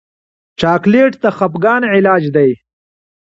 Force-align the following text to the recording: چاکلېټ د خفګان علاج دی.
چاکلېټ 0.59 1.11
د 1.23 1.25
خفګان 1.37 1.81
علاج 1.95 2.23
دی. 2.35 2.51